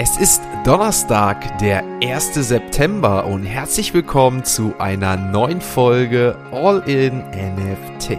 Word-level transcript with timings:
Es 0.00 0.16
ist 0.16 0.42
Donnerstag, 0.62 1.58
der 1.58 1.82
1. 2.00 2.34
September 2.34 3.26
und 3.26 3.42
herzlich 3.44 3.92
willkommen 3.92 4.44
zu 4.44 4.76
einer 4.78 5.16
neuen 5.16 5.60
Folge 5.60 6.36
All 6.52 6.84
in 6.86 7.24
NFT. 7.30 8.16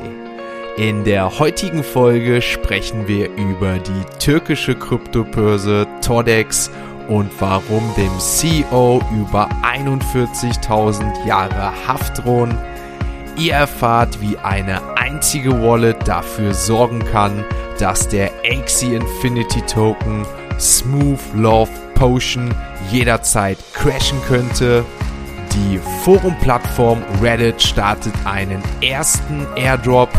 In 0.75 1.05
der 1.05 1.39
heutigen 1.39 1.85
Folge 1.85 2.41
sprechen 2.41 3.07
wir 3.07 3.33
über 3.37 3.77
die 3.77 4.19
türkische 4.19 4.75
Kryptobörse 4.75 5.87
Todex 6.01 6.69
und 7.07 7.31
warum 7.39 7.89
dem 7.95 8.11
CEO 8.19 9.01
über 9.17 9.47
41.000 9.63 11.25
Jahre 11.25 11.71
Haft 11.87 12.25
drohen. 12.25 12.57
Ihr 13.37 13.53
erfahrt, 13.53 14.19
wie 14.19 14.37
eine 14.37 14.81
einzige 14.97 15.63
Wallet 15.63 16.05
dafür 16.05 16.53
sorgen 16.53 17.05
kann, 17.05 17.45
dass 17.79 18.07
der 18.07 18.31
Axie 18.45 18.95
Infinity 18.95 19.61
Token 19.61 20.25
Smooth 20.59 21.19
Love 21.35 21.71
Potion 21.95 22.53
jederzeit 22.91 23.57
crashen 23.73 24.21
könnte. 24.27 24.85
Die 25.53 25.79
Forum-Plattform 26.03 27.01
Reddit 27.21 27.61
startet 27.61 28.13
einen 28.25 28.61
ersten 28.81 29.47
Airdrop 29.55 30.09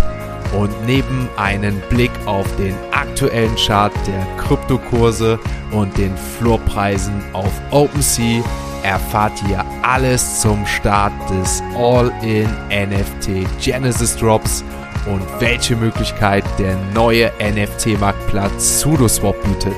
und 0.58 0.70
neben 0.86 1.28
einem 1.36 1.80
Blick 1.88 2.10
auf 2.26 2.46
den 2.56 2.74
aktuellen 2.90 3.54
Chart 3.56 3.92
der 4.06 4.26
Kryptokurse 4.36 5.38
und 5.70 5.96
den 5.96 6.16
Floorpreisen 6.16 7.22
auf 7.32 7.52
OpenSea 7.70 8.42
erfahrt 8.82 9.40
ihr 9.48 9.64
alles 9.82 10.40
zum 10.40 10.66
Start 10.66 11.12
des 11.30 11.62
All-in 11.76 12.48
NFT 12.70 13.46
Genesis 13.62 14.16
Drops 14.16 14.64
und 15.06 15.22
welche 15.40 15.76
Möglichkeit 15.76 16.44
der 16.58 16.76
neue 16.94 17.32
NFT-Marktplatz 17.40 18.80
SudoSwap 18.80 19.42
bietet. 19.42 19.76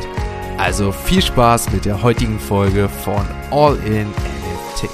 Also 0.59 0.93
viel 0.93 1.23
Spaß 1.23 1.73
mit 1.73 1.85
der 1.85 2.03
heutigen 2.03 2.39
Folge 2.39 2.89
von 2.89 3.27
All 3.51 3.77
in 3.87 4.09
NFT. 4.09 4.89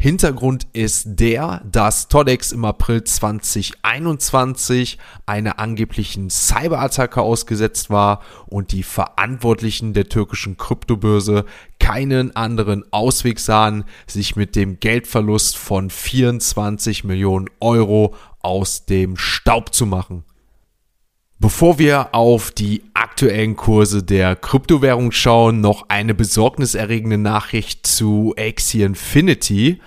Hintergrund 0.00 0.68
ist 0.74 1.06
der, 1.18 1.60
dass 1.68 2.06
Todex 2.06 2.52
im 2.52 2.64
April 2.64 3.02
2021 3.02 4.96
einer 5.26 5.58
angeblichen 5.58 6.30
Cyberattacke 6.30 7.20
ausgesetzt 7.20 7.90
war 7.90 8.22
und 8.46 8.70
die 8.70 8.84
Verantwortlichen 8.84 9.94
der 9.94 10.08
türkischen 10.08 10.56
Kryptobörse 10.56 11.46
keinen 11.80 12.36
anderen 12.36 12.84
Ausweg 12.92 13.40
sahen, 13.40 13.82
sich 14.06 14.36
mit 14.36 14.54
dem 14.54 14.78
Geldverlust 14.78 15.58
von 15.58 15.90
24 15.90 17.02
Millionen 17.02 17.50
Euro 17.58 18.14
aus 18.38 18.84
dem 18.84 19.16
Staub 19.16 19.74
zu 19.74 19.84
machen. 19.84 20.22
Bevor 21.40 21.78
wir 21.78 22.16
auf 22.16 22.50
die 22.50 22.82
aktuellen 22.94 23.54
Kurse 23.54 24.02
der 24.02 24.34
Kryptowährung 24.34 25.12
schauen, 25.12 25.60
noch 25.60 25.88
eine 25.88 26.12
besorgniserregende 26.12 27.16
Nachricht 27.16 27.86
zu 27.86 28.34
Axie 28.36 28.82
Infinity. 28.82 29.80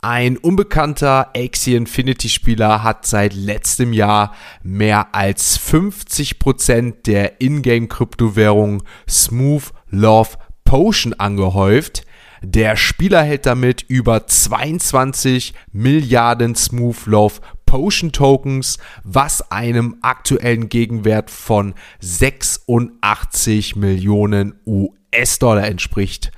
Ein 0.00 0.36
unbekannter 0.36 1.30
Axie 1.36 1.76
Infinity 1.76 2.28
Spieler 2.28 2.82
hat 2.82 3.06
seit 3.06 3.32
letztem 3.32 3.92
Jahr 3.92 4.34
mehr 4.64 5.14
als 5.14 5.56
50% 5.60 7.02
der 7.06 7.40
Ingame 7.40 7.86
Kryptowährung 7.86 8.82
Smooth 9.08 9.72
Love 9.90 10.30
Potion 10.64 11.14
angehäuft. 11.14 12.02
Der 12.42 12.76
Spieler 12.76 13.22
hält 13.22 13.46
damit 13.46 13.82
über 13.82 14.26
22 14.26 15.54
Milliarden 15.72 16.56
Smooth 16.56 17.06
Love 17.06 17.34
Potion 17.68 18.12
Tokens, 18.12 18.78
was 19.04 19.50
einem 19.52 19.96
aktuellen 20.00 20.70
Gegenwert 20.70 21.30
von 21.30 21.74
86 22.00 23.76
Millionen 23.76 24.54
US-Dollar 24.66 25.66
entspricht. 25.66 26.32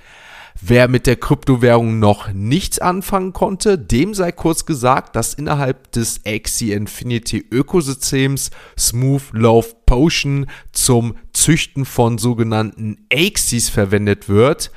Wer 0.60 0.88
mit 0.88 1.06
der 1.06 1.14
Kryptowährung 1.14 2.00
noch 2.00 2.32
nichts 2.32 2.80
anfangen 2.80 3.32
konnte, 3.32 3.78
dem 3.78 4.12
sei 4.12 4.32
kurz 4.32 4.66
gesagt, 4.66 5.14
dass 5.14 5.32
innerhalb 5.34 5.92
des 5.92 6.22
Axie 6.26 6.72
Infinity 6.72 7.46
Ökosystems 7.48 8.50
Smooth 8.76 9.22
Love 9.30 9.68
Potion 9.86 10.46
zum 10.72 11.14
Züchten 11.32 11.84
von 11.84 12.18
sogenannten 12.18 13.06
Axies 13.12 13.68
verwendet 13.68 14.28
wird. 14.28 14.72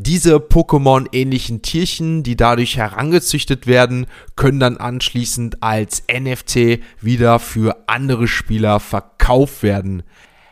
Diese 0.00 0.36
Pokémon-ähnlichen 0.36 1.60
Tierchen, 1.60 2.22
die 2.22 2.36
dadurch 2.36 2.76
herangezüchtet 2.76 3.66
werden, 3.66 4.06
können 4.36 4.60
dann 4.60 4.76
anschließend 4.76 5.60
als 5.60 6.04
NFT 6.08 6.78
wieder 7.00 7.40
für 7.40 7.82
andere 7.88 8.28
Spieler 8.28 8.78
verkauft 8.78 9.64
werden. 9.64 10.04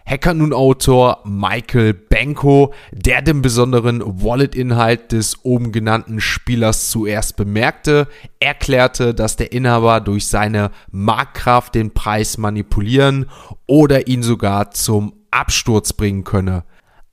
Hacker 0.05 0.35
nun 0.35 0.53
Autor 0.53 1.21
Michael 1.25 1.95
Benko, 1.95 2.75
der 2.91 3.23
den 3.23 3.41
besonderen 3.41 4.03
Wallet-Inhalt 4.05 5.13
des 5.13 5.45
oben 5.45 5.71
genannten 5.71 6.21
Spielers 6.21 6.91
zuerst 6.91 7.37
bemerkte, 7.37 8.09
erklärte, 8.41 9.15
dass 9.15 9.37
der 9.37 9.53
Inhaber 9.53 10.01
durch 10.01 10.27
seine 10.27 10.73
Marktkraft 10.91 11.77
den 11.77 11.95
Preis 11.95 12.37
manipulieren 12.37 13.27
oder 13.69 14.09
ihn 14.09 14.25
sogar 14.25 14.73
zum 14.73 15.13
Absturz 15.31 15.93
bringen 15.93 16.25
könne. 16.25 16.65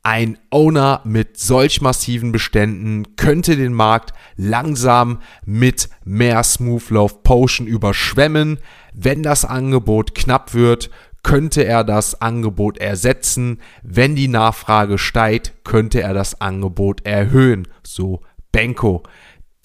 Ein 0.05 0.37
Owner 0.49 0.99
mit 1.05 1.39
solch 1.39 1.79
massiven 1.79 2.33
Beständen 2.33 3.15
könnte 3.15 3.55
den 3.55 3.71
Markt 3.71 4.13
langsam 4.35 5.19
mit 5.45 5.87
mehr 6.03 6.43
Smooth 6.43 6.89
Love 6.89 7.15
Potion 7.23 7.67
überschwemmen. 7.67 8.59
Wenn 8.93 9.23
das 9.23 9.45
Angebot 9.45 10.13
knapp 10.13 10.53
wird, 10.53 10.89
könnte 11.23 11.63
er 11.63 11.85
das 11.85 12.21
Angebot 12.21 12.79
ersetzen. 12.79 13.61
Wenn 13.81 14.13
die 14.15 14.27
Nachfrage 14.27 14.97
steigt, 14.97 15.53
könnte 15.63 16.01
er 16.01 16.13
das 16.13 16.41
Angebot 16.41 17.05
erhöhen. 17.05 17.69
So 17.81 18.23
Benko. 18.51 19.03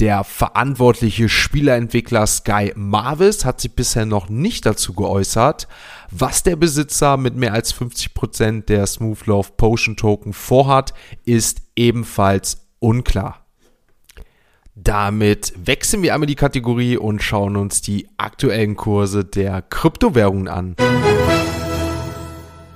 Der 0.01 0.23
verantwortliche 0.23 1.29
Spielerentwickler 1.29 2.25
Sky 2.29 2.73
Marvis 2.77 3.45
hat 3.45 3.61
sich 3.61 3.75
bisher 3.75 4.07
noch 4.07 4.29
nicht 4.29 4.65
dazu 4.65 4.93
geäußert. 4.93 5.67
Was 6.13 6.45
der 6.45 6.55
Besitzer 6.55 7.17
mit 7.17 7.35
mehr 7.35 7.53
als 7.53 7.75
50% 7.75 8.67
der 8.67 8.87
Smooth 8.87 9.27
Love 9.27 9.49
Potion 9.57 9.97
Token 9.97 10.33
vorhat, 10.33 10.95
ist 11.25 11.63
ebenfalls 11.75 12.69
unklar. 12.79 13.45
Damit 14.77 15.53
wechseln 15.57 16.05
wir 16.05 16.15
einmal 16.15 16.29
die 16.29 16.37
Kategorie 16.37 16.97
und 16.97 17.21
schauen 17.21 17.57
uns 17.57 17.81
die 17.81 18.09
aktuellen 18.19 18.77
Kurse 18.77 19.25
der 19.25 19.63
Kryptowährungen 19.63 20.47
an. 20.47 20.77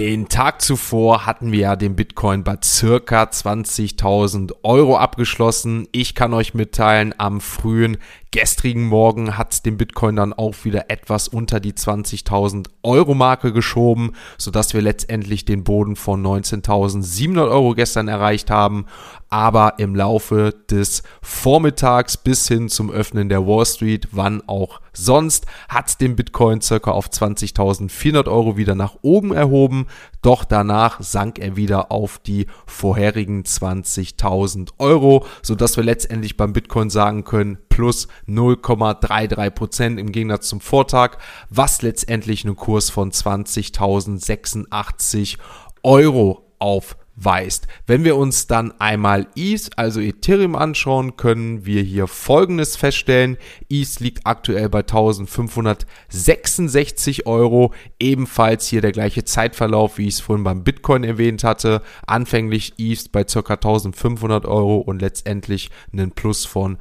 Den 0.03 0.29
Tag 0.29 0.61
zuvor 0.61 1.27
hatten 1.27 1.53
wir 1.53 1.61
ja 1.61 1.77
den 1.77 1.95
Bitcoin 1.95 2.43
bei 2.43 2.57
circa 2.61 3.23
20.000 3.23 4.53
Euro 4.65 4.97
abgeschlossen. 4.97 5.87
Ich 5.93 6.17
kann 6.17 6.35
euch 6.35 6.55
mitteilen, 6.55 7.15
am 7.19 7.41
frühen 7.41 7.99
gestrigen 8.33 8.89
Morgen 8.89 9.37
hat 9.37 9.65
den 9.67 9.77
Bitcoin 9.77 10.17
dann 10.17 10.33
auch 10.33 10.55
wieder 10.65 10.91
etwas 10.91 11.29
unter 11.29 11.61
die 11.61 11.75
20.000 11.75 12.67
Euro 12.83 13.15
Marke 13.15 13.53
geschoben, 13.53 14.13
sodass 14.39 14.73
wir 14.73 14.81
letztendlich 14.81 15.45
den 15.45 15.65
Boden 15.65 15.97
von 15.97 16.25
19.700 16.25 17.51
Euro 17.51 17.75
gestern 17.75 18.09
erreicht 18.09 18.51
haben. 18.51 18.87
Aber 19.29 19.75
im 19.79 19.95
Laufe 19.95 20.55
des 20.71 21.03
Vormittags 21.23 22.17
bis 22.17 22.49
hin 22.49 22.69
zum 22.69 22.91
Öffnen 22.91 23.29
der 23.29 23.47
Wall 23.47 23.65
Street, 23.65 24.09
wann 24.13 24.43
auch 24.47 24.81
sonst, 24.93 25.47
hat 25.69 26.01
den 26.01 26.17
Bitcoin 26.17 26.61
circa 26.61 26.91
auf 26.91 27.09
20.400 27.09 28.29
Euro 28.29 28.57
wieder 28.57 28.75
nach 28.75 28.97
oben 29.03 29.33
erhoben. 29.33 29.87
Doch 30.21 30.45
danach 30.45 31.01
sank 31.01 31.39
er 31.39 31.57
wieder 31.57 31.91
auf 31.91 32.19
die 32.19 32.47
vorherigen 32.67 33.43
20.000 33.43 34.71
Euro, 34.79 35.27
sodass 35.43 35.77
wir 35.77 35.85
letztendlich 35.85 36.37
beim 36.37 36.53
Bitcoin 36.53 36.91
sagen 36.91 37.25
können, 37.25 37.59
plus 37.73 38.07
0,33 38.29 39.51
Prozent 39.51 39.99
im 39.99 40.13
Gegensatz 40.13 40.47
zum 40.49 40.61
Vortag, 40.61 41.17
was 41.51 41.83
letztendlich 41.83 42.45
einen 42.45 42.55
Kurs 42.57 42.91
von 42.91 43.11
20.086 43.11 45.39
Euro 45.83 46.47
auf 46.59 46.97
weist. 47.17 47.67
Wenn 47.87 48.05
wir 48.05 48.17
uns 48.17 48.47
dann 48.47 48.73
einmal 48.81 49.27
ETH, 49.37 49.69
also 49.77 50.01
Ethereum 50.01 50.57
anschauen, 50.57 51.17
können 51.17 51.67
wir 51.67 51.83
hier 51.83 52.07
folgendes 52.07 52.77
feststellen. 52.77 53.37
ETH 53.69 54.01
liegt 54.01 54.27
aktuell 54.27 54.71
bei 54.71 54.81
1566 54.81 57.27
Euro. 57.27 57.75
Ebenfalls 57.99 58.67
hier 58.67 58.81
der 58.81 58.93
gleiche 58.93 59.25
Zeitverlauf, 59.25 59.99
wie 59.99 60.09
ich 60.09 60.15
es 60.15 60.21
vorhin 60.21 60.45
beim 60.45 60.65
Bitcoin 60.65 61.05
erwähnt 61.05 61.45
hatte. 61.45 61.83
Anfänglich 62.07 62.73
ETH 62.79 63.13
bei 63.13 63.25
ca. 63.25 63.55
1500 63.55 64.47
Euro 64.47 64.79
und 64.79 65.03
letztendlich 65.03 65.71
einen 65.93 66.13
Plus 66.13 66.47
von 66.47 66.79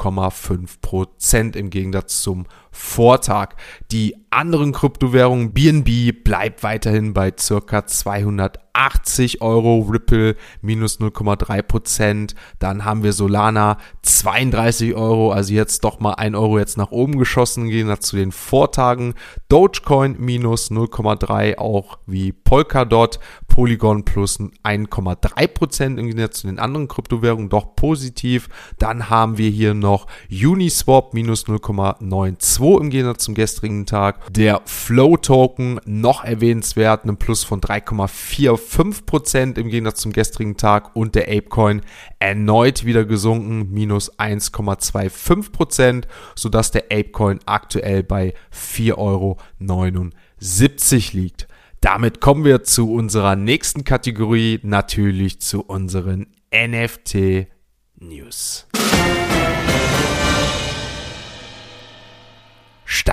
0,5% 0.00 1.56
im 1.56 1.70
Gegensatz 1.70 2.22
zum 2.22 2.46
Vortag. 2.72 3.56
Die 3.90 4.16
anderen 4.30 4.72
Kryptowährungen, 4.72 5.52
BNB 5.52 6.22
bleibt 6.22 6.62
weiterhin 6.62 7.12
bei 7.12 7.32
circa 7.36 7.84
280 7.84 9.42
Euro, 9.42 9.80
Ripple 9.90 10.36
minus 10.62 11.00
0,3% 11.00 12.34
Dann 12.60 12.84
haben 12.84 13.02
wir 13.02 13.12
Solana 13.12 13.78
32 14.02 14.94
Euro, 14.94 15.32
also 15.32 15.52
jetzt 15.52 15.82
doch 15.82 15.98
mal 15.98 16.12
1 16.12 16.36
Euro 16.36 16.58
jetzt 16.60 16.78
nach 16.78 16.92
oben 16.92 17.18
geschossen, 17.18 17.68
gehen 17.68 17.90
zu 17.98 18.14
den 18.16 18.30
Vortagen. 18.30 19.14
Dogecoin 19.48 20.16
minus 20.20 20.70
0,3, 20.70 21.58
auch 21.58 21.98
wie 22.06 22.30
Polkadot, 22.30 23.18
Polygon 23.48 24.04
plus 24.04 24.38
1,3% 24.38 25.98
im 25.98 26.06
Gegensatz 26.06 26.42
zu 26.42 26.46
den 26.46 26.60
anderen 26.60 26.86
Kryptowährungen, 26.86 27.48
doch 27.48 27.74
positiv. 27.74 28.48
Dann 28.78 29.10
haben 29.10 29.38
wir 29.38 29.50
hier 29.50 29.74
noch 29.74 29.89
Uniswap 30.30 31.14
minus 31.14 31.46
0,92 31.46 32.80
im 32.80 32.90
Gegensatz 32.90 33.24
zum 33.24 33.34
gestrigen 33.34 33.86
Tag. 33.86 34.32
Der 34.32 34.62
Flow-Token 34.64 35.80
noch 35.84 36.24
erwähnenswert, 36.24 37.04
ein 37.04 37.16
Plus 37.16 37.44
von 37.44 37.60
3,45% 37.60 39.58
im 39.58 39.68
Gegensatz 39.68 40.00
zum 40.00 40.12
gestrigen 40.12 40.56
Tag 40.56 40.94
und 40.94 41.14
der 41.14 41.28
Apecoin 41.28 41.82
erneut 42.18 42.84
wieder 42.84 43.04
gesunken, 43.04 43.70
minus 43.72 44.18
1,25%, 44.18 46.04
sodass 46.34 46.70
der 46.70 46.84
Apecoin 46.90 47.40
aktuell 47.46 48.02
bei 48.02 48.34
4,79 48.52 48.96
Euro 48.96 49.38
liegt. 51.12 51.48
Damit 51.80 52.20
kommen 52.20 52.44
wir 52.44 52.62
zu 52.62 52.92
unserer 52.92 53.36
nächsten 53.36 53.84
Kategorie, 53.84 54.60
natürlich 54.62 55.40
zu 55.40 55.62
unseren 55.62 56.26
NFT 56.54 57.46
News. 57.98 58.66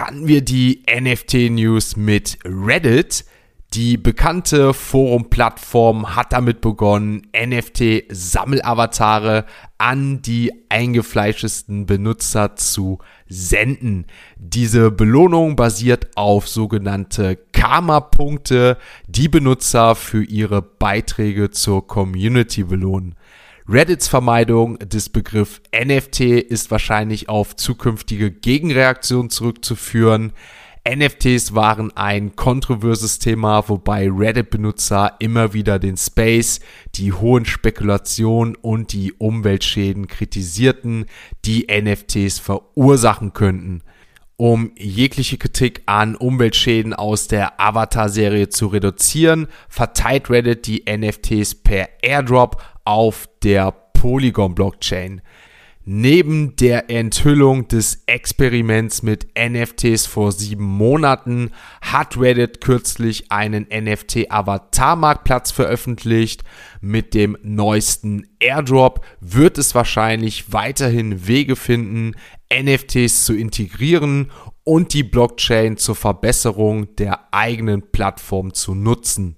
Starten 0.07 0.27
wir 0.29 0.41
die 0.41 0.83
NFT-News 0.89 1.97
mit 1.97 2.39
Reddit. 2.45 3.25
Die 3.73 3.97
bekannte 3.97 4.73
Forum-Plattform 4.73 6.15
hat 6.15 6.31
damit 6.31 6.61
begonnen, 6.61 7.27
NFT-Sammelavatare 7.35 9.43
an 9.77 10.21
die 10.21 10.53
eingefleischesten 10.69 11.85
Benutzer 11.85 12.55
zu 12.55 12.99
senden. 13.27 14.05
Diese 14.37 14.91
Belohnung 14.91 15.57
basiert 15.57 16.07
auf 16.15 16.47
sogenannte 16.47 17.37
Karma-Punkte, 17.51 18.77
die 19.09 19.27
Benutzer 19.27 19.95
für 19.95 20.23
ihre 20.23 20.61
Beiträge 20.61 21.51
zur 21.51 21.85
Community 21.85 22.63
belohnen. 22.63 23.15
Reddits 23.69 24.07
Vermeidung 24.07 24.79
des 24.79 25.09
Begriff 25.09 25.61
NFT 25.75 26.21
ist 26.21 26.71
wahrscheinlich 26.71 27.27
auf 27.27 27.53
zukünftige 27.53 28.31
Gegenreaktionen 28.31 29.29
zurückzuführen. 29.29 30.31
NFTs 30.87 31.53
waren 31.53 31.91
ein 31.97 32.37
kontroverses 32.37 33.19
Thema, 33.19 33.67
wobei 33.67 34.09
Reddit-Benutzer 34.09 35.17
immer 35.19 35.51
wieder 35.51 35.79
den 35.79 35.97
Space, 35.97 36.61
die 36.95 37.11
hohen 37.11 37.43
Spekulationen 37.43 38.55
und 38.55 38.93
die 38.93 39.11
Umweltschäden 39.11 40.07
kritisierten, 40.07 41.05
die 41.43 41.67
NFTs 41.69 42.39
verursachen 42.39 43.33
könnten. 43.33 43.81
Um 44.39 44.71
jegliche 44.77 45.39
Kritik 45.39 45.81
an 45.87 46.15
Umweltschäden 46.15 46.93
aus 46.93 47.27
der 47.27 47.59
Avatar-Serie 47.59 48.49
zu 48.49 48.67
reduzieren, 48.67 49.47
verteilt 49.67 50.29
Reddit 50.29 50.67
die 50.67 50.85
NFTs 50.87 51.55
per 51.55 51.89
Airdrop 52.03 52.61
auf 52.87 53.27
der 53.43 53.73
Polygon-Blockchain. 53.93 55.21
Neben 55.83 56.55
der 56.55 56.89
Enthüllung 56.89 57.67
des 57.67 58.03
Experiments 58.05 59.03
mit 59.03 59.27
NFTs 59.37 60.05
vor 60.05 60.31
sieben 60.31 60.63
Monaten 60.63 61.51
hat 61.81 62.17
Reddit 62.17 62.61
kürzlich 62.61 63.29
einen 63.29 63.67
NFT-Avatar-Marktplatz 63.69 65.51
veröffentlicht. 65.51 66.45
Mit 66.79 67.13
dem 67.13 67.37
neuesten 67.41 68.25
Airdrop 68.39 69.05
wird 69.19 69.57
es 69.57 69.75
wahrscheinlich 69.75 70.53
weiterhin 70.53 71.27
Wege 71.27 71.57
finden, 71.57 72.15
NFTs 72.53 73.25
zu 73.25 73.33
integrieren 73.33 74.31
und 74.63 74.93
die 74.93 75.03
Blockchain 75.03 75.75
zur 75.75 75.95
Verbesserung 75.95 76.95
der 76.95 77.33
eigenen 77.33 77.91
Plattform 77.91 78.53
zu 78.53 78.75
nutzen. 78.75 79.35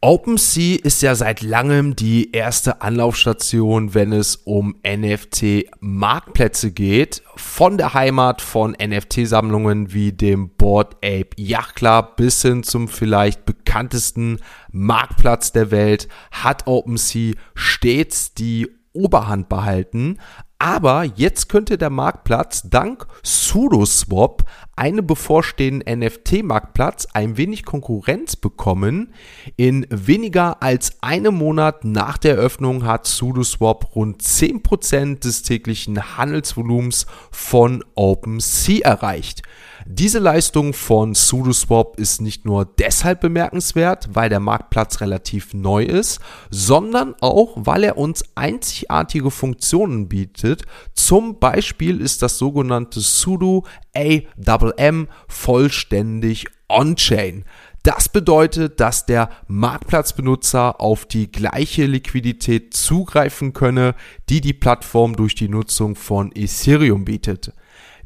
OpenSea 0.00 0.78
ist 0.84 1.02
ja 1.02 1.16
seit 1.16 1.42
langem 1.42 1.96
die 1.96 2.30
erste 2.30 2.82
Anlaufstation, 2.82 3.94
wenn 3.94 4.12
es 4.12 4.36
um 4.36 4.76
NFT-Marktplätze 4.86 6.70
geht. 6.70 7.24
Von 7.34 7.78
der 7.78 7.94
Heimat 7.94 8.40
von 8.40 8.76
NFT-Sammlungen 8.80 9.92
wie 9.92 10.12
dem 10.12 10.50
Board 10.50 10.94
Ape 11.04 11.30
Yacht 11.36 11.74
Club 11.74 12.14
bis 12.14 12.40
hin 12.42 12.62
zum 12.62 12.86
vielleicht 12.86 13.44
bekanntesten 13.44 14.38
Marktplatz 14.70 15.50
der 15.50 15.72
Welt 15.72 16.06
hat 16.30 16.68
OpenSea 16.68 17.34
stets 17.56 18.34
die 18.34 18.68
Oberhand 18.92 19.48
behalten. 19.48 20.18
Aber 20.60 21.04
jetzt 21.04 21.48
könnte 21.48 21.78
der 21.78 21.90
Marktplatz 21.90 22.62
dank 22.68 23.06
SudoSwap 23.22 24.44
einen 24.74 25.06
bevorstehenden 25.06 26.00
NFT-Marktplatz 26.00 27.06
ein 27.12 27.36
wenig 27.36 27.64
Konkurrenz 27.64 28.34
bekommen. 28.34 29.12
In 29.56 29.86
weniger 29.90 30.62
als 30.62 31.00
einem 31.00 31.36
Monat 31.36 31.84
nach 31.84 32.18
der 32.18 32.36
Eröffnung 32.36 32.84
hat 32.84 33.06
SudoSwap 33.06 33.94
rund 33.94 34.22
10% 34.22 35.20
des 35.20 35.42
täglichen 35.42 36.16
Handelsvolumens 36.16 37.06
von 37.30 37.84
OpenSea 37.94 38.80
erreicht. 38.82 39.42
Diese 39.90 40.18
Leistung 40.18 40.74
von 40.74 41.14
SudoSwap 41.14 41.98
ist 41.98 42.20
nicht 42.20 42.44
nur 42.44 42.66
deshalb 42.66 43.20
bemerkenswert, 43.20 44.10
weil 44.12 44.28
der 44.28 44.38
Marktplatz 44.38 45.00
relativ 45.00 45.54
neu 45.54 45.82
ist, 45.82 46.20
sondern 46.50 47.14
auch, 47.20 47.54
weil 47.56 47.84
er 47.84 47.96
uns 47.96 48.22
einzigartige 48.34 49.30
Funktionen 49.30 50.08
bietet. 50.08 50.47
Zum 50.94 51.38
Beispiel 51.38 52.00
ist 52.00 52.22
das 52.22 52.38
sogenannte 52.38 53.00
Sudo 53.00 53.64
AMM 53.94 55.08
vollständig 55.28 56.46
on-chain. 56.68 57.44
Das 57.82 58.08
bedeutet, 58.08 58.80
dass 58.80 59.06
der 59.06 59.30
Marktplatzbenutzer 59.46 60.80
auf 60.80 61.06
die 61.06 61.30
gleiche 61.30 61.86
Liquidität 61.86 62.74
zugreifen 62.74 63.52
könne, 63.52 63.94
die 64.28 64.40
die 64.40 64.52
Plattform 64.52 65.16
durch 65.16 65.34
die 65.34 65.48
Nutzung 65.48 65.94
von 65.94 66.32
Ethereum 66.34 67.04
bietet. 67.04 67.52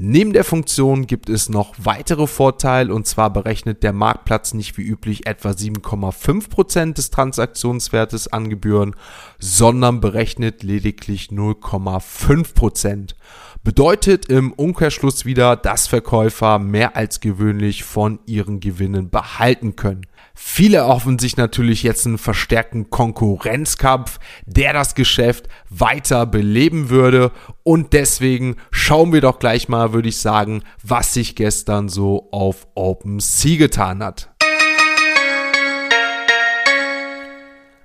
Neben 0.04 0.32
der 0.32 0.42
Funktion 0.42 1.06
gibt 1.06 1.28
es 1.28 1.48
noch 1.48 1.74
weitere 1.78 2.26
Vorteile 2.26 2.92
und 2.92 3.06
zwar 3.06 3.32
berechnet 3.32 3.84
der 3.84 3.92
Marktplatz 3.92 4.52
nicht 4.52 4.76
wie 4.76 4.82
üblich 4.82 5.28
etwa 5.28 5.50
7,5% 5.50 6.94
des 6.94 7.10
Transaktionswertes 7.10 8.26
an 8.26 8.50
Gebühren, 8.50 8.96
sondern 9.38 10.00
berechnet 10.00 10.64
lediglich 10.64 11.28
0,5%. 11.28 13.14
Bedeutet 13.62 14.26
im 14.26 14.52
Umkehrschluss 14.52 15.24
wieder, 15.24 15.54
dass 15.54 15.86
Verkäufer 15.86 16.58
mehr 16.58 16.96
als 16.96 17.20
gewöhnlich 17.20 17.84
von 17.84 18.18
ihren 18.26 18.58
Gewinnen 18.58 19.08
behalten 19.08 19.76
können. 19.76 20.08
Viele 20.34 20.78
erhoffen 20.78 21.18
sich 21.18 21.36
natürlich 21.36 21.82
jetzt 21.82 22.06
einen 22.06 22.18
verstärkten 22.18 22.90
Konkurrenzkampf, 22.90 24.18
der 24.46 24.72
das 24.72 24.94
Geschäft 24.94 25.48
weiter 25.68 26.26
beleben 26.26 26.88
würde. 26.88 27.32
Und 27.62 27.92
deswegen 27.92 28.56
schauen 28.70 29.12
wir 29.12 29.20
doch 29.20 29.38
gleich 29.38 29.68
mal, 29.68 29.92
würde 29.92 30.08
ich 30.08 30.18
sagen, 30.18 30.62
was 30.82 31.14
sich 31.14 31.36
gestern 31.36 31.88
so 31.88 32.28
auf 32.32 32.66
OpenSea 32.74 33.58
getan 33.58 34.02
hat. 34.02 34.30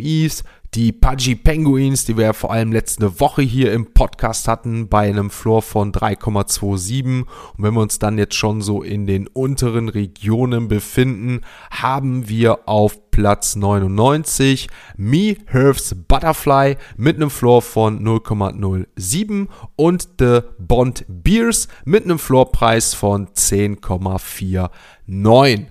ETH. 0.00 0.44
Die 0.74 0.92
Pudgy 0.92 1.34
Penguins, 1.34 2.04
die 2.04 2.16
wir 2.16 2.26
ja 2.26 2.32
vor 2.32 2.52
allem 2.52 2.70
letzte 2.70 3.18
Woche 3.18 3.42
hier 3.42 3.72
im 3.72 3.92
Podcast 3.92 4.46
hatten, 4.46 4.88
bei 4.88 5.08
einem 5.08 5.28
Floor 5.28 5.62
von 5.62 5.90
3,27. 5.90 7.22
Und 7.22 7.26
wenn 7.58 7.74
wir 7.74 7.80
uns 7.80 7.98
dann 7.98 8.18
jetzt 8.18 8.36
schon 8.36 8.62
so 8.62 8.80
in 8.80 9.04
den 9.04 9.26
unteren 9.26 9.88
Regionen 9.88 10.68
befinden, 10.68 11.40
haben 11.72 12.28
wir 12.28 12.68
auf 12.68 13.09
Platz 13.20 13.54
99 13.54 14.68
Me 14.96 15.36
Herfs 15.44 15.94
Butterfly 16.08 16.78
mit 16.96 17.16
einem 17.16 17.28
Floor 17.28 17.60
von 17.60 18.02
0,07 18.02 19.46
und 19.76 20.08
The 20.18 20.40
Bond 20.58 21.04
Beers 21.06 21.68
mit 21.84 22.04
einem 22.04 22.18
Floorpreis 22.18 22.94
von 22.94 23.28
10,49. 23.28 25.68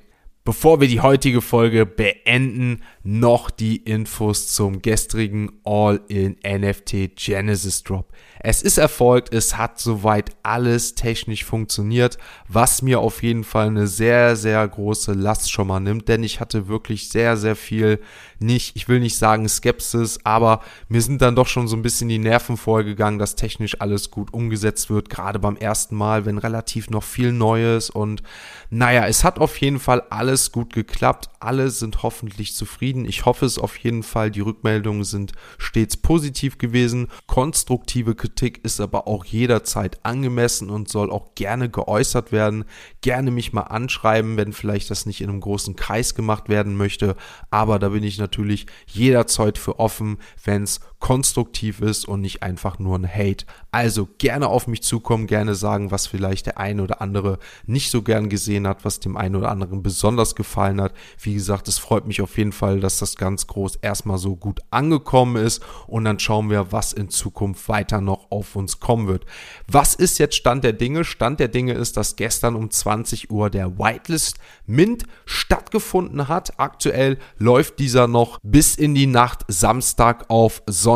Bevor 0.50 0.82
wir 0.82 0.88
die 0.88 1.01
heutige 1.01 1.41
Folge 1.41 1.86
beenden, 1.86 2.82
noch 3.03 3.51
die 3.51 3.75
Infos 3.75 4.48
zum 4.48 4.82
gestrigen 4.82 5.51
All-in 5.63 6.38
NFT 6.44 7.15
Genesis 7.15 7.84
Drop. 7.84 8.12
Es 8.39 8.63
ist 8.63 8.79
erfolgt, 8.79 9.32
es 9.32 9.58
hat 9.58 9.79
soweit 9.79 10.32
alles 10.41 10.96
technisch 10.96 11.46
funktioniert, 11.46 12.18
was 12.48 12.82
mir 12.82 13.00
auf 13.00 13.22
jeden 13.22 13.44
Fall 13.44 13.68
eine 13.68 13.86
sehr, 13.86 14.36
sehr 14.36 14.68
große 14.68 15.13
Last 15.13 15.51
schon 15.51 15.68
mal 15.68 15.79
nimmt, 15.79 16.08
denn 16.08 16.24
ich 16.24 16.39
hatte 16.39 16.68
wirklich 16.68 17.10
sehr, 17.10 17.38
sehr 17.38 17.56
viel 17.56 18.00
nicht, 18.39 18.75
ich 18.75 18.88
will 18.88 19.00
nicht 19.00 19.17
sagen 19.17 19.48
Skepsis, 19.50 20.19
aber 20.24 20.62
mir 20.88 21.01
sind 21.01 21.22
dann 21.22 21.36
doch 21.36 21.48
schon 21.48 21.67
so 21.67 21.75
ein 21.75 21.81
bisschen 21.81 22.10
die 22.10 22.19
Nerven 22.19 22.58
vorgegangen, 22.58 23.19
dass 23.19 23.36
technisch 23.36 23.81
alles 23.81 24.12
gut 24.12 24.34
umgesetzt 24.34 24.89
wird, 24.89 25.10
gerade 25.10 25.39
beim 25.39 25.58
ersten 25.58 25.96
Mal, 25.96 26.25
wenn 26.25 26.38
relativ 26.38 26.89
noch 26.89 27.03
viel 27.03 27.31
Neues 27.34 27.89
und 27.89 28.24
naja, 28.69 29.08
es 29.08 29.24
hat 29.24 29.39
auf 29.39 29.60
jeden 29.60 29.79
Fall 29.79 30.03
alles 30.10 30.51
gut 30.51 30.74
geklappt, 30.74 31.29
alle 31.39 31.69
sind 31.69 32.03
hoffentlich 32.03 32.55
zufrieden, 32.55 33.05
ich 33.05 33.25
hoffe 33.25 33.46
es 33.46 33.60
auf 33.60 33.75
jeden 33.77 34.03
Fall, 34.03 34.31
die 34.31 34.41
Rückmeldungen 34.41 35.03
sind 35.03 35.34
stets 35.58 35.98
positiv 35.98 36.58
gewesen, 36.58 37.08
konstruktive 37.27 38.15
Kritik 38.15 38.63
ist 38.63 38.79
aber 38.79 39.08
auch 39.08 39.25
jederzeit 39.25 40.00
angemessen 40.03 40.69
und 40.69 40.89
soll 40.89 41.12
auch 41.12 41.36
gerne 41.36 41.69
geäußert 41.69 42.31
werden, 42.31 42.65
gerne 43.01 43.31
mich 43.31 43.53
mal 43.53 43.63
anschreiben, 43.63 44.38
wenn 44.38 44.53
vielleicht 44.53 44.89
das 44.89 45.05
nicht 45.05 45.22
in 45.22 45.29
einem 45.29 45.41
großen 45.41 45.75
Kreis 45.75 46.15
gemacht 46.15 46.48
werden 46.48 46.77
möchte, 46.77 47.15
aber 47.50 47.79
da 47.79 47.89
bin 47.89 48.03
ich 48.03 48.17
natürlich 48.17 48.29
natürlich 48.30 48.68
jederzeit 48.86 49.58
für 49.58 49.80
offen, 49.80 50.18
wenn 50.44 50.64
es 50.64 50.80
konstruktiv 51.00 51.79
ist 51.79 52.06
und 52.06 52.22
nicht 52.22 52.44
einfach 52.44 52.77
nur 52.77 52.98
ein 52.98 53.08
Hate. 53.08 53.46
Also 53.72 54.08
gerne 54.18 54.48
auf 54.48 54.68
mich 54.68 54.84
zukommen, 54.84 55.27
gerne 55.27 55.56
sagen, 55.56 55.91
was 55.91 56.08
vielleicht 56.08 56.46
der 56.46 56.58
eine 56.58 56.84
oder 56.84 57.01
andere 57.01 57.39
nicht 57.65 57.89
so 57.89 58.01
gern 58.01 58.29
gesehen 58.29 58.68
hat, 58.68 58.84
was 58.84 59.00
dem 59.00 59.15
einen 59.15 59.36
oder 59.36 59.50
anderen 59.50 59.82
besonders 59.82 60.36
gefallen 60.36 60.82
hat. 60.82 60.94
Wie 61.22 61.34
gesagt, 61.34 61.68
es 61.68 61.77
freut 61.77 62.06
mich 62.06 62.22
auf 62.22 62.38
jeden 62.38 62.51
Fall, 62.51 62.82
dass 62.82 63.00
das 63.00 63.15
ganz 63.15 63.48
groß 63.48 63.77
erstmal 63.77 64.18
so 64.18 64.36
gut 64.36 64.60
angekommen 64.72 65.38
ist 65.38 65.63
und 65.88 66.03
dann 66.03 66.20
schauen 66.20 66.50
wir, 66.50 66.72
was 66.72 66.91
in 66.91 67.10
Zukunft 67.10 67.70
weiter 67.70 68.01
noch 68.01 68.29
auf 68.29 68.56
uns 68.56 68.79
kommen 68.79 69.08
wird. 69.08 69.25
Was 69.68 69.96
ist 69.96 70.20
jetzt 70.20 70.36
Stand 70.36 70.65
der 70.65 70.74
Dinge? 70.74 71.06
Stand 71.06 71.39
der 71.39 71.48
Dinge 71.48 71.74
ist, 71.74 71.96
dass 71.96 72.18
gestern 72.18 72.56
um 72.56 72.70
20 72.70 73.32
Uhr 73.32 73.50
der 73.50 73.79
Whitelist 73.79 74.38
Mint 74.65 75.06
stattgefunden 75.25 76.27
hat. 76.27 76.60
Aktuell 76.60 77.18
läuft 77.38 77.79
dieser 77.79 78.08
noch 78.08 78.39
bis 78.44 78.75
in 78.75 78.96
die 78.96 79.08
Nacht 79.08 79.46
Samstag 79.48 80.25
auf 80.27 80.62
Sonntag 80.68 80.88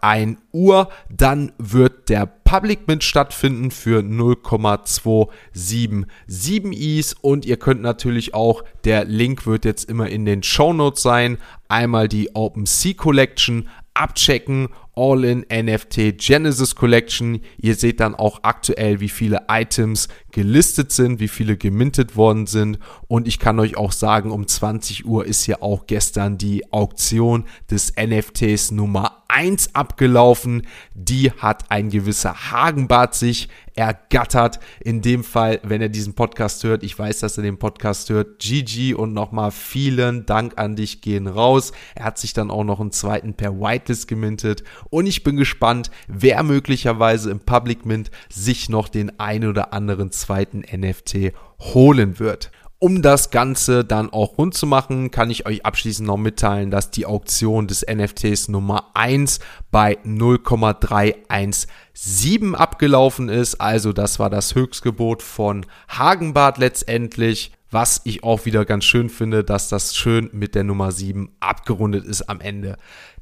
1 0.00 0.38
Uhr. 0.52 0.88
Dann 1.08 1.52
wird 1.58 2.08
der 2.08 2.26
Public 2.26 2.86
Mint 2.86 3.04
stattfinden 3.04 3.70
für 3.70 4.02
0,277 4.02 6.72
Is 6.72 7.14
und 7.14 7.44
ihr 7.44 7.56
könnt 7.56 7.82
natürlich 7.82 8.34
auch, 8.34 8.64
der 8.84 9.04
Link 9.04 9.46
wird 9.46 9.64
jetzt 9.64 9.88
immer 9.88 10.08
in 10.08 10.24
den 10.24 10.42
Show 10.42 10.72
Notes 10.72 11.02
sein, 11.02 11.38
einmal 11.68 12.08
die 12.08 12.34
OpenSea 12.34 12.94
Collection 12.94 13.68
abchecken 13.94 14.68
All-in 14.94 15.46
NFT 15.50 16.18
Genesis 16.18 16.74
Collection. 16.74 17.40
Ihr 17.56 17.74
seht 17.74 18.00
dann 18.00 18.14
auch 18.14 18.40
aktuell, 18.42 19.00
wie 19.00 19.08
viele 19.08 19.42
Items 19.48 20.08
gelistet 20.32 20.92
sind, 20.92 21.18
wie 21.18 21.28
viele 21.28 21.56
gemintet 21.56 22.16
worden 22.16 22.46
sind. 22.46 22.78
Und 23.08 23.26
ich 23.26 23.38
kann 23.38 23.58
euch 23.58 23.76
auch 23.76 23.92
sagen, 23.92 24.30
um 24.30 24.46
20 24.46 25.06
Uhr 25.06 25.24
ist 25.24 25.46
ja 25.46 25.62
auch 25.62 25.86
gestern 25.86 26.36
die 26.36 26.70
Auktion 26.72 27.44
des 27.70 27.94
NFTs 27.96 28.70
Nummer 28.70 29.22
1 29.28 29.74
abgelaufen. 29.74 30.62
Die 30.94 31.30
hat 31.30 31.70
ein 31.70 31.88
gewisser 31.88 32.50
Hagenbart 32.50 33.14
sich 33.14 33.48
ergattert. 33.74 34.60
In 34.80 35.00
dem 35.00 35.24
Fall, 35.24 35.60
wenn 35.62 35.80
er 35.80 35.88
diesen 35.88 36.14
Podcast 36.14 36.64
hört, 36.64 36.82
ich 36.82 36.98
weiß, 36.98 37.20
dass 37.20 37.38
er 37.38 37.42
den 37.42 37.58
Podcast 37.58 38.10
hört, 38.10 38.38
GG 38.40 38.94
und 38.94 39.14
nochmal 39.14 39.50
vielen 39.50 40.26
Dank 40.26 40.58
an 40.58 40.76
dich 40.76 41.00
gehen 41.00 41.26
raus. 41.26 41.72
Er 41.94 42.04
hat 42.04 42.18
sich 42.18 42.34
dann 42.34 42.50
auch 42.50 42.64
noch 42.64 42.80
einen 42.80 42.92
zweiten 42.92 43.34
per 43.34 43.58
Whitelist 43.58 44.08
gemintet 44.08 44.64
und 44.90 45.06
ich 45.06 45.22
bin 45.22 45.36
gespannt, 45.36 45.90
wer 46.08 46.42
möglicherweise 46.42 47.30
im 47.30 47.40
Public 47.40 47.86
Mint 47.86 48.10
sich 48.28 48.68
noch 48.68 48.88
den 48.88 49.18
ein 49.18 49.46
oder 49.46 49.72
anderen 49.72 50.10
zweiten 50.10 50.60
NFT 50.60 51.32
holen 51.60 52.18
wird. 52.18 52.50
Um 52.82 53.00
das 53.00 53.30
Ganze 53.30 53.84
dann 53.84 54.12
auch 54.12 54.38
rund 54.38 54.54
zu 54.54 54.66
machen, 54.66 55.12
kann 55.12 55.30
ich 55.30 55.46
euch 55.46 55.64
abschließend 55.64 56.08
noch 56.08 56.16
mitteilen, 56.16 56.72
dass 56.72 56.90
die 56.90 57.06
Auktion 57.06 57.68
des 57.68 57.86
NFTs 57.88 58.48
Nummer 58.48 58.90
1 58.94 59.38
bei 59.70 59.98
0,317 60.02 62.56
abgelaufen 62.56 63.28
ist. 63.28 63.60
Also 63.60 63.92
das 63.92 64.18
war 64.18 64.30
das 64.30 64.56
Höchstgebot 64.56 65.22
von 65.22 65.64
Hagenbart 65.90 66.58
letztendlich. 66.58 67.52
Was 67.72 68.02
ich 68.04 68.22
auch 68.22 68.44
wieder 68.44 68.64
ganz 68.64 68.84
schön 68.84 69.08
finde, 69.10 69.42
dass 69.42 69.68
das 69.68 69.96
schön 69.96 70.30
mit 70.32 70.54
der 70.54 70.62
Nummer 70.62 70.92
7 70.92 71.34
abgerundet 71.40 72.04
ist 72.04 72.22
am 72.22 72.40
Ende 72.40 72.76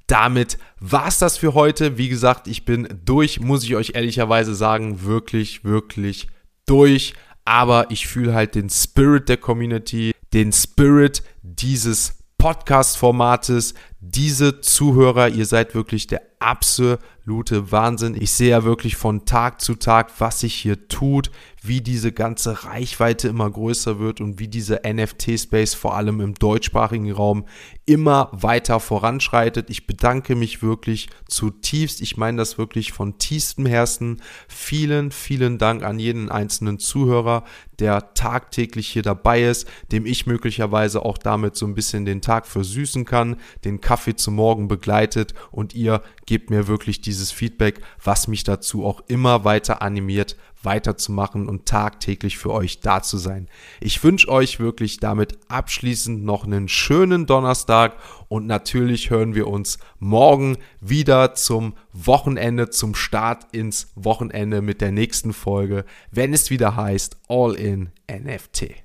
damit 0.07 0.59
war's 0.81 1.21
das 1.21 1.37
für 1.37 1.55
heute. 1.55 1.97
Wie 1.97 2.09
gesagt, 2.09 2.49
ich 2.49 2.65
bin 2.65 2.89
durch, 3.05 3.39
muss 3.39 3.63
ich 3.63 3.77
euch 3.77 3.93
ehrlicherweise 3.95 4.57
sagen, 4.57 5.05
wirklich, 5.05 5.63
wirklich 5.63 6.27
durch 6.67 7.15
aber 7.45 7.91
ich 7.91 8.07
fühle 8.07 8.35
halt 8.35 8.55
den 8.55 8.71
Spirit 8.71 9.29
der 9.29 9.37
Community, 9.37 10.13
den 10.33 10.53
Spirit 10.53 11.23
dieses 11.43 12.19
Podcast-Formates, 12.39 13.75
diese 14.01 14.61
Zuhörer, 14.61 15.29
ihr 15.29 15.45
seid 15.45 15.75
wirklich 15.75 16.07
der 16.07 16.23
absolute 16.41 17.71
Wahnsinn. 17.71 18.17
Ich 18.19 18.33
sehe 18.33 18.51
ja 18.51 18.65
wirklich 18.65 18.97
von 18.97 19.27
Tag 19.27 19.61
zu 19.61 19.75
Tag, 19.75 20.11
was 20.19 20.41
sich 20.41 20.55
hier 20.55 20.89
tut, 20.89 21.31
wie 21.63 21.83
diese 21.83 22.11
ganze 22.11 22.65
Reichweite 22.65 23.29
immer 23.29 23.51
größer 23.51 23.99
wird 23.99 24.23
und 24.23 24.39
wie 24.39 24.49
dieser 24.49 24.81
NFT-Space 24.91 25.75
vor 25.75 25.95
allem 25.95 26.21
im 26.21 26.35
deutschsprachigen 26.35 27.13
Raum 27.13 27.45
immer 27.85 28.31
weiter 28.33 28.81
voranschreitet. 28.81 29.69
Ich 29.69 29.87
bedanke 29.87 30.35
mich 30.35 30.63
wirklich 30.63 31.11
zutiefst. 31.29 32.01
Ich 32.01 32.17
meine 32.17 32.39
das 32.39 32.57
wirklich 32.57 32.93
von 32.93 33.19
tiefstem 33.19 33.67
Herzen. 33.67 34.23
Vielen, 34.49 35.11
vielen 35.11 35.59
Dank 35.59 35.83
an 35.83 35.99
jeden 35.99 36.31
einzelnen 36.31 36.79
Zuhörer, 36.79 37.45
der 37.79 38.15
tagtäglich 38.15 38.89
hier 38.89 39.03
dabei 39.03 39.43
ist, 39.43 39.69
dem 39.93 40.07
ich 40.07 40.27
möglicherweise 40.27 41.05
auch 41.05 41.19
damit 41.19 41.57
so 41.57 41.67
ein 41.67 41.75
bisschen 41.75 42.07
den 42.07 42.23
Tag 42.23 42.47
versüßen 42.47 43.05
kann, 43.05 43.37
den 43.67 43.83
Kaffee 43.91 44.15
zum 44.15 44.37
Morgen 44.37 44.69
begleitet 44.69 45.35
und 45.51 45.75
ihr 45.75 46.01
gebt 46.25 46.49
mir 46.49 46.69
wirklich 46.69 47.01
dieses 47.01 47.33
Feedback, 47.33 47.81
was 48.01 48.29
mich 48.29 48.45
dazu 48.45 48.85
auch 48.85 49.03
immer 49.09 49.43
weiter 49.43 49.83
animiert, 49.83 50.37
weiterzumachen 50.63 51.49
und 51.49 51.67
tagtäglich 51.67 52.39
für 52.39 52.53
euch 52.53 52.79
da 52.79 53.03
zu 53.03 53.19
sein. 53.19 53.49
Ich 53.81 54.05
wünsche 54.05 54.29
euch 54.29 54.61
wirklich 54.61 55.01
damit 55.01 55.39
abschließend 55.49 56.23
noch 56.23 56.45
einen 56.45 56.69
schönen 56.69 57.27
Donnerstag 57.27 57.97
und 58.29 58.47
natürlich 58.47 59.11
hören 59.11 59.35
wir 59.35 59.49
uns 59.49 59.81
morgen 59.99 60.59
wieder 60.81 61.35
zum 61.35 61.75
Wochenende, 61.93 62.71
zum 62.71 62.95
Start 62.95 63.49
ins 63.51 63.91
Wochenende 63.97 64.63
mit 64.63 64.81
der 64.81 64.93
nächsten 64.93 65.33
Folge, 65.33 65.85
wenn 66.13 66.33
es 66.33 66.49
wieder 66.51 66.77
heißt 66.77 67.17
All 67.29 67.57
in 67.57 67.91
NFT. 68.09 68.85